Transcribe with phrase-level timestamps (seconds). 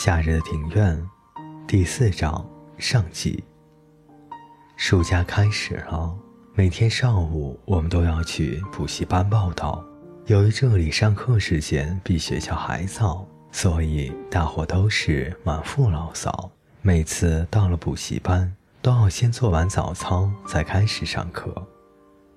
[0.00, 1.10] 夏日的庭院，
[1.66, 2.48] 第四章
[2.78, 3.42] 上集。
[4.76, 6.16] 暑假开始了，
[6.54, 9.84] 每天上午我们都要去补习班报道。
[10.26, 16.48] 由于这里上课时间比学校还早，所以大伙都是满腹牢骚。
[16.80, 21.52] 每次到了补习班，都要先做完早操，再开始上课。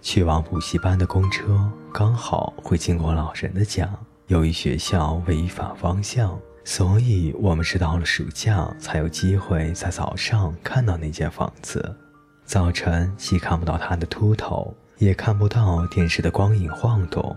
[0.00, 3.90] 去往补习班的公车刚好会经过老人的家，
[4.28, 6.38] 由于学校位于反方向。
[6.70, 11.96] 所以，我们是到了暑假才有机会在早上看到那间房子。
[12.44, 17.34] 早晨既看不到他的秃头，也看不到电视的光影晃动，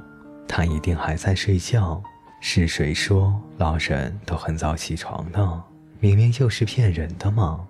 [0.49, 2.03] 他一定还在睡觉。
[2.41, 5.63] 是谁说老人都很早起床呢？
[6.01, 7.61] 明明就是骗人的嘛！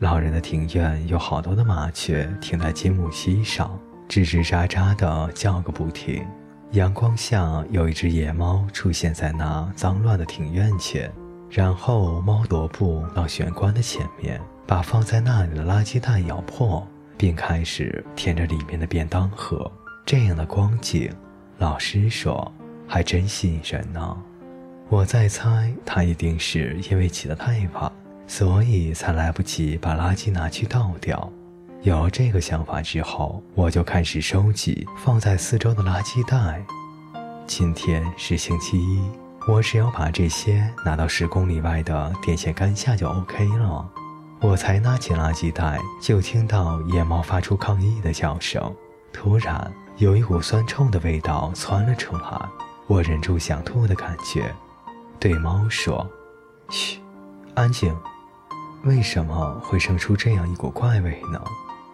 [0.00, 3.70] 老人的庭院有好多的麻雀停在金木犀上，
[4.06, 6.22] 吱吱喳喳地叫个不停。
[6.72, 11.10] 阳光下，有一只野猫出现在那脏乱的庭院前，
[11.50, 16.86] 然后猫踱步到玄关的前面，把放在那里的垃圾袋咬破，
[17.18, 19.68] 并开始舔着里面的便当盒。
[20.06, 21.12] 这样的光景，
[21.58, 22.52] 老师说
[22.86, 24.16] 还真吸引人呢。
[24.88, 27.90] 我在猜，它一定是因为起得太晚，
[28.28, 31.32] 所以才来不及把垃圾拿去倒掉。
[31.82, 36.62] 有这个想法之后，我就开始收集放在四周的垃圾袋。
[37.46, 39.02] 今天是星期一，
[39.48, 43.88] 我只要把这些拿到十公里外的电线杆下就 OK 了。
[44.42, 48.62] 我才拿起垃圾袋，就听到野猫发出抗议的叫声。
[49.10, 52.48] 突然，有一股酸臭的味道窜了出来，
[52.88, 54.54] 我忍住想吐的感觉，
[55.18, 56.06] 对猫说
[56.68, 57.00] ：“嘘，
[57.54, 57.96] 安静。”
[58.84, 61.38] 为什么会生出这样一股怪味呢？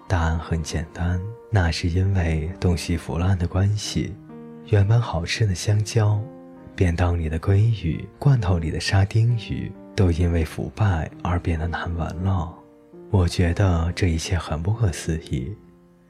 [0.08, 4.14] 答案很简单，那是因为东西腐烂的关系。
[4.66, 6.20] 原本好吃的香蕉、
[6.74, 12.52] 便当里的鲑鱼、罐头里的沙丁鱼，都因为腐败而变得难闻了。
[13.10, 15.56] 我觉得这一切很不可思议。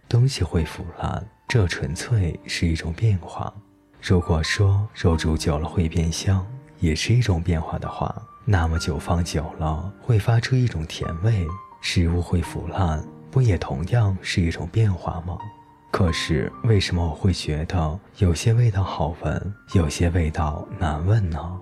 [0.08, 3.52] 东西会腐烂，这纯粹是一种变化。
[4.00, 6.46] 如果说肉煮久了会变香，
[6.80, 11.46] 也是一种变化的话，那么酒放久了会发出一种甜味。
[11.82, 13.02] 食物会腐烂。
[13.36, 15.36] 不也同样是一种变化吗？
[15.90, 21.60] 可是为什么我会觉得有些味道好闻，有些味道难闻呢？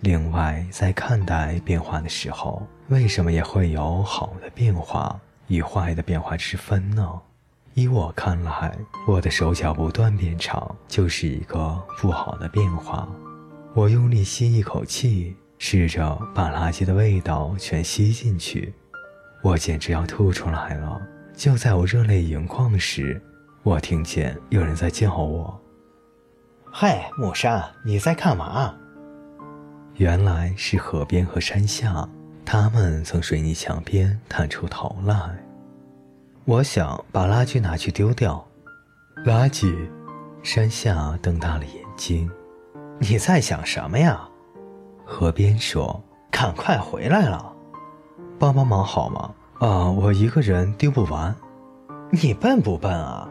[0.00, 5.16] 另外，在看待变化的时候，为什么也会有好的变化
[5.46, 7.08] 与坏的变化之分呢？
[7.74, 13.08] 依我看来，我的手脚不断变长就是一个不好的变化。
[13.74, 18.74] 我用力吸一口气，试着把垃圾的味道全吸进去。
[19.40, 21.00] 我简直要吐出来了！
[21.34, 23.20] 就在我热泪盈眶时，
[23.62, 25.60] 我听见有人在叫我
[26.70, 28.74] ：“嗨，木山，你在干嘛？”
[29.96, 32.08] 原来是河边和山下，
[32.44, 35.14] 他们从水泥墙边探出头来。
[36.44, 38.44] 我想把垃圾拿去丢掉。
[39.24, 39.74] 垃圾？
[40.42, 42.28] 山下瞪大了眼睛
[42.98, 44.28] ：“你在想什么呀？”
[45.06, 47.52] 河边说：“赶快回来了。”
[48.40, 49.32] 帮帮忙好吗？
[49.62, 51.32] 啊，我一个人丢不完。
[52.10, 53.28] 你笨不笨啊？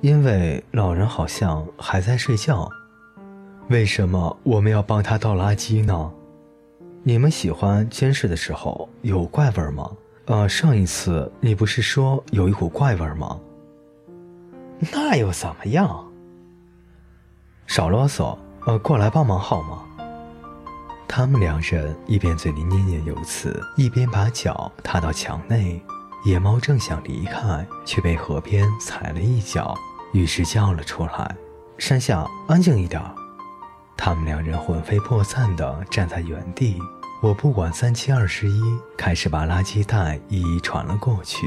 [0.00, 2.66] 因为老人好像还在睡觉。
[3.68, 6.10] 为什么我们要帮他倒垃圾呢？
[7.02, 9.90] 你们喜欢监视的时候有怪味吗？
[10.24, 13.38] 呃，上一次你不是说有一股怪味吗？
[14.94, 16.10] 那又怎么样？
[17.66, 19.84] 少啰嗦，呃，过来帮忙好吗？
[21.16, 25.80] 他们两人一边嘴里念念有词，一边把脚踏到墙内。
[26.24, 29.78] 野猫正想离开，却被河边踩了一脚，
[30.12, 31.36] 于是叫了出来
[31.78, 33.00] ：“山下，安静一点。”
[33.96, 36.80] 他们两人魂飞魄散地站在原地。
[37.22, 41.46] 我不管三七二十一，开始把垃圾袋一一传了过去。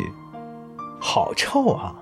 [0.97, 1.93] 好臭啊！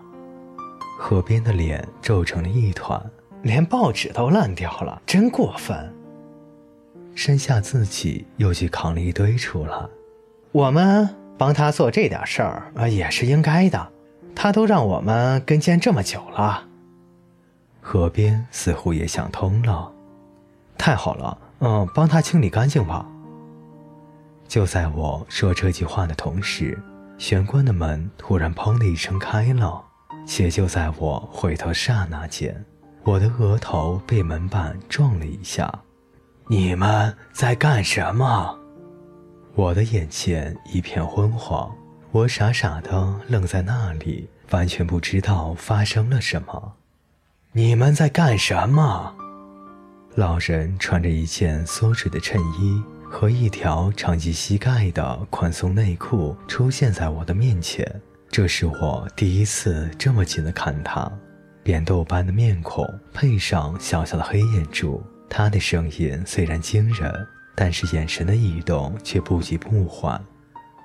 [1.00, 3.04] 河边的脸皱成了一团，
[3.42, 5.95] 连报纸都烂掉了，真过分。
[7.16, 9.74] 山下自己又去扛了一堆出来，
[10.52, 13.92] 我们帮他做这点事儿啊，也是应该的。
[14.36, 16.68] 他都让我们跟监这么久了。
[17.80, 19.90] 河边似乎也想通了，
[20.78, 23.06] 太好了，嗯，帮他清理干净吧。
[24.46, 26.78] 就在我说这句话的同时，
[27.18, 29.82] 玄关的门突然砰的一声开了，
[30.28, 32.66] 且就在我回头刹那间，
[33.04, 35.74] 我的额头被门板撞了一下。
[36.48, 38.56] 你们在干什么？
[39.56, 41.76] 我的眼前一片昏黄，
[42.12, 46.74] 我傻傻的愣在那里，完全不知道发生了什么。
[47.52, 49.16] 你们在干什么？
[50.14, 58.00] 老人穿着一件缩水的衬衣，和一条长及膝盖的宽松内裤出现在我的面前。
[58.30, 61.12] 这是我第一次这么近的看他，
[61.64, 65.04] 扁豆般的面孔配上小小的黑眼珠。
[65.30, 70.22] 他的声音虽然惊人，但是眼神的移动却不急不缓。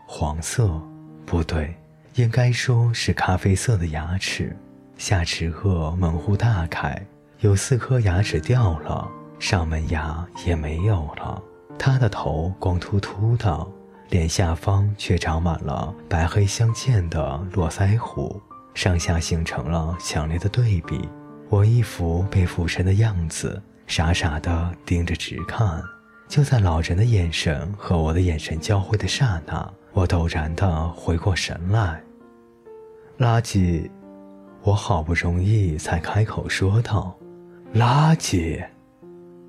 [0.07, 0.81] 黄色，
[1.25, 1.75] 不对，
[2.15, 4.57] 应该说是咖啡色的牙齿，
[4.97, 7.01] 下齿颚门户大开，
[7.41, 9.09] 有四颗牙齿掉了，
[9.39, 11.41] 上门牙也没有了。
[11.79, 13.67] 他的头光秃秃的，
[14.09, 18.41] 脸下方却长满了白黑相间的络腮胡，
[18.75, 21.09] 上下形成了强烈的对比。
[21.49, 25.83] 我一副被附身的样子，傻傻的盯着直看。
[26.29, 32.01] 就在老人的眼神和我的眼神交汇的刹那，我陡然的回过神来。
[33.19, 33.91] 垃圾，
[34.63, 37.19] 我好不容易才开口说道
[37.75, 38.65] ：“垃圾。”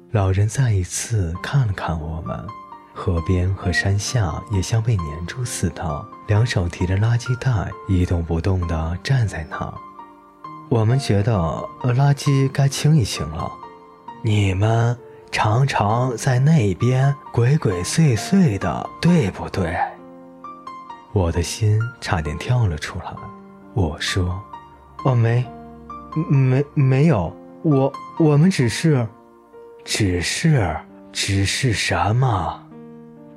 [0.09, 2.43] 老人再一次看了看我们，
[2.95, 9.71] 河边和山下也像被粘住似的，两手提着垃圾袋，一动不动地站在那儿。
[10.67, 11.31] 我们觉得
[11.83, 13.51] 垃圾该清一清了。
[14.23, 14.95] 你们
[15.31, 19.75] 常常在那边鬼鬼祟祟的，对不对？
[21.11, 23.05] 我的心差点跳了出来。
[23.73, 24.39] 我说
[25.05, 25.43] ：“哦，没，
[26.29, 27.35] 没，没有。
[27.63, 29.07] 我，我们只是……”
[29.83, 30.77] 只是，
[31.11, 32.63] 只是什么？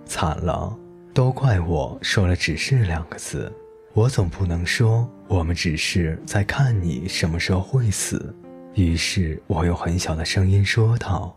[0.05, 0.77] 惨了，
[1.15, 3.51] 都怪我说了“只是”两个字。
[3.95, 8.37] 我总不能说我们只是在看你什么时候会死。
[8.75, 11.37] 于是我用很小的声音说道：“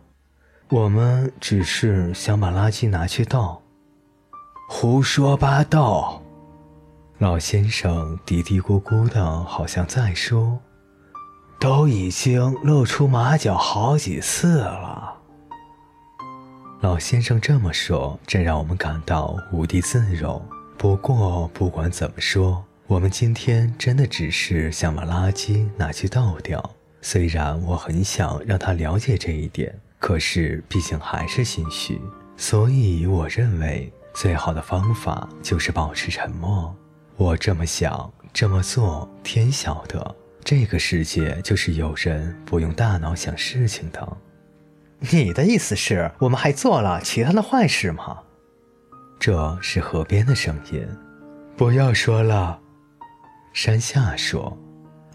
[0.69, 3.61] 我们只是想把垃圾拿去倒。”
[4.69, 6.21] 胡说八道！
[7.19, 10.59] 老先生嘀嘀咕咕的，好像在说。
[11.59, 15.15] 都已经露出马脚好几次了。
[16.81, 20.39] 老先生这么说，这让我们感到无地自容。
[20.77, 26.63] 不过，不管怎么说，我们今天真的只是想把垃圾拿去倒掉。
[27.01, 32.01] 虽然我很想让他了解这一点，可是毕竟还是心虚，
[32.35, 36.75] 所以我认为最好的方法就是保持沉默。
[37.15, 40.15] 我这么想，这么做，天晓得。
[40.43, 44.17] 这个世界就是有人不用大脑想事情的。
[44.99, 48.19] 你的意思是我们还做了其他的坏事吗？
[49.19, 50.87] 这是河边的声音。
[51.57, 52.59] 不要说了，
[53.51, 54.57] 山下说。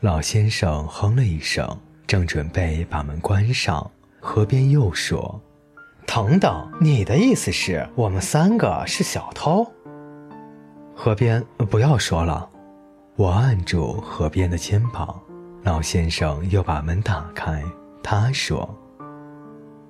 [0.02, 1.78] 老先生哼了一声，
[2.08, 3.88] 正准备把门关上，
[4.19, 5.40] 河边又说
[6.04, 9.64] ：“等等，你的意思是我们三个是小偷？”
[10.93, 11.40] 河边
[11.70, 12.50] 不要说了。
[13.14, 15.22] 我按住河边的肩膀，
[15.62, 17.62] 老先生又把门打开。
[18.02, 18.69] 他说：“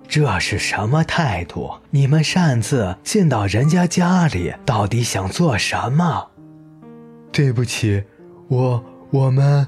[0.06, 1.73] 这是什么态度？
[1.88, 6.29] 你们擅自进到人家家里，到底想做什么？”
[7.32, 8.05] 对不起，
[8.49, 9.67] 我我们，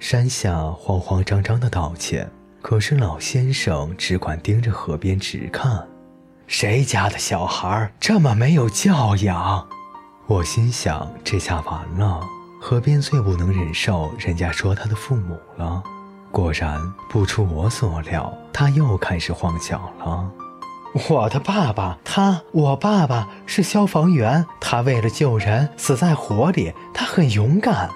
[0.00, 2.28] 山下慌慌张张的道歉。
[2.62, 5.86] 可是老先生只管盯着河边直看。
[6.46, 9.66] 谁家的小孩这么没有教养？
[10.26, 12.20] 我心想：这下完了。
[12.60, 15.82] 河边最不能忍受人家说他的父母了，
[16.30, 20.30] 果然不出我所料，他又开始晃脚了。
[21.08, 27.88] 我的爸爸，他，我爸爸是消防员，他为了救人死在火里，他很勇敢。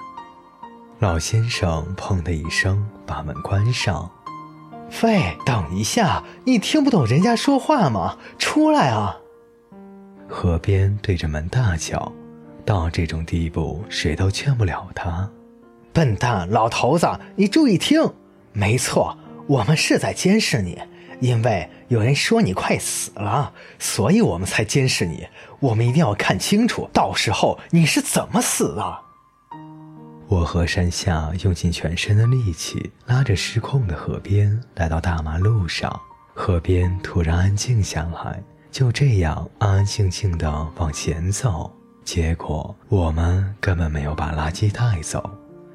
[0.99, 4.09] 老先生砰的一声把门关上。
[5.03, 8.17] 喂，等一下，你听不懂人家说话吗？
[8.39, 9.17] 出来啊！
[10.29, 12.11] 河边对着门大叫。
[12.63, 15.29] 到这种地步，谁都劝不了他。
[15.91, 18.13] 笨蛋，老头子，你注意听。
[18.53, 20.81] 没错，我们是在监视你，
[21.19, 25.27] 因为有人说你快死了，所以我们才监视你。
[25.59, 29.04] 我们一定要看清楚，到时候你是怎么死的。
[30.27, 36.01] 我和山下用尽全身的力气，拉着失控的河边，来到大马路上。
[36.33, 41.71] 河边突然安静下来，就这样安安静静的往前走。
[42.03, 45.29] 结果我们根本没有把垃圾带走。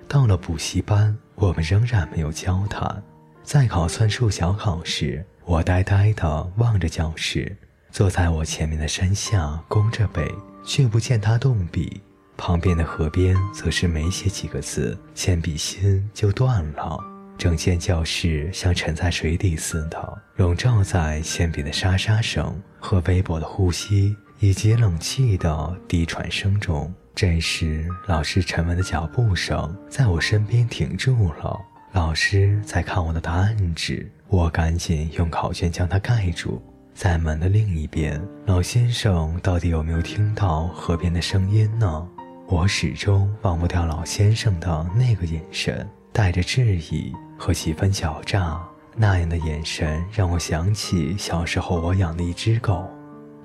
[0.07, 3.03] 到了补习班，我们仍然没有交谈。
[3.43, 7.57] 在考算术小考时，我呆呆地望着教室。
[7.91, 10.33] 坐在我前面的山下弓着背，
[10.65, 12.01] 却不见他动笔。
[12.41, 16.99] 旁边的河边则是没写几个字，铅笔芯就断了。
[17.37, 24.17] 整间教室像沉在水底似的，笼罩在铅笔的沙沙声和微薄的呼吸。
[24.39, 31.61] 以及冷气的低喘声中，这时老师沉稳的脚步声在我身边停住了。
[31.93, 36.63] 老师在看我的答案纸，我赶紧用考卷将它盖住。
[36.95, 42.09] 在门的另一边，老先生到底有没有听到河边的声音呢？
[42.51, 48.61] 我始终忘不掉老先生的那个眼神，带着质疑和几分狡诈。
[48.97, 52.91] 那样的眼神让我想起小时候我养的一只狗，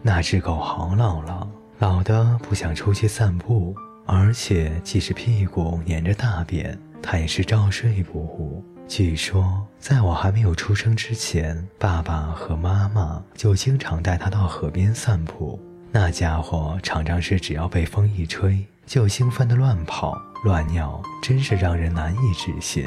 [0.01, 1.47] 那只狗好老了，
[1.77, 3.75] 老的不想出去散步，
[4.07, 8.65] 而且即使屁股粘着大便，它也是照睡不误。
[8.87, 15.59] 据说在我还没有出生之前，爸爸和妈妈就经常带它到河边散步。
[15.91, 22.85] 那家伙常常是只要被风一吹，就兴奋地乱跑乱尿，真是让人难以置信。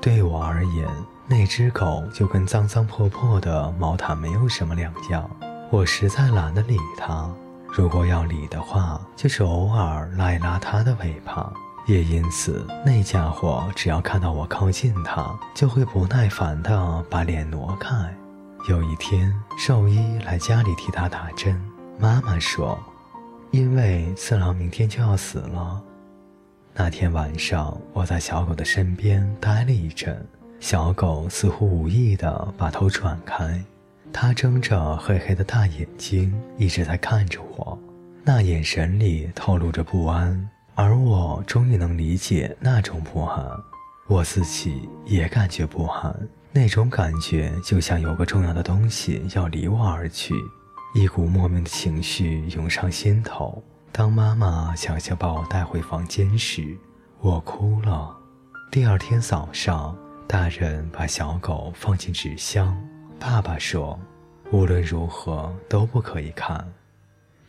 [0.00, 0.88] 对我而言，
[1.26, 5.28] 那只狗就跟脏脏破破的毛毯没有什么两样，
[5.70, 7.28] 我实在懒得理它。
[7.72, 11.52] 如果要理的话，就是偶尔拉一拉它的尾巴。
[11.86, 17.94] 也因此，那家伙只要看到我靠近它，就会不耐烦地把脸挪开。
[18.68, 21.60] 有一天，兽医来家里替它打针，
[21.98, 22.78] 妈妈说
[23.50, 25.82] ：“因为次郎明天就要死了。”
[26.74, 30.24] 那天晚上，我在小狗的身边待了一阵。
[30.60, 33.62] 小狗似乎无意地把头转开，
[34.12, 37.78] 它睁着黑黑的大眼睛，一直在看着我，
[38.24, 40.48] 那眼神里透露着不安。
[40.74, 43.44] 而我终于能理解那种不安，
[44.06, 46.14] 我自己也感觉不安，
[46.52, 50.34] 那种感觉就像有个重要的东西要离我而去，
[50.94, 53.62] 一股莫名的情绪涌上心头。
[53.92, 56.76] 当妈妈想想把我带回房间时，
[57.20, 58.16] 我哭了。
[58.70, 59.96] 第二天早上。
[60.28, 62.80] 大人把小狗放进纸箱，
[63.18, 63.98] 爸爸说
[64.52, 66.64] ：“无论如何都不可以看。”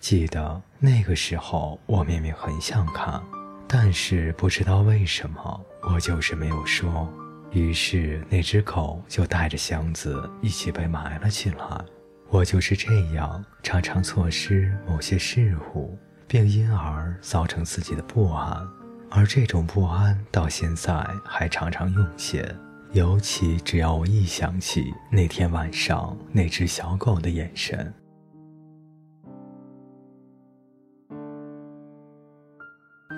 [0.02, 3.22] 记得那个时候，我明明很想看，
[3.68, 7.08] 但是不知道为什么，我就是没有说。
[7.52, 11.86] 于是那只狗就带着箱子一起被埋了起来。
[12.34, 15.98] 我就是这样，常常错失某些事物，
[16.30, 18.66] 并因而造成自己的不安，
[19.10, 22.58] 而这种不安到现在还常常涌现。
[22.94, 27.94] 尤其只要我一想起那天晚上那只小狗的眼神。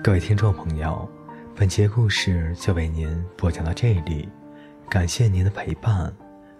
[0.02, 1.08] 各位听众朋友，
[1.54, 4.28] 本节故事就为您播讲到这里，
[4.90, 6.12] 感谢您的陪伴，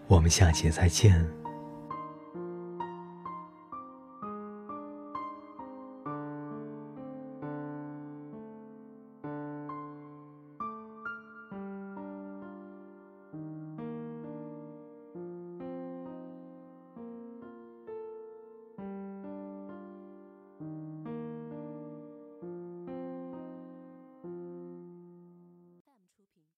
[0.07, 1.44] 我们下节再见。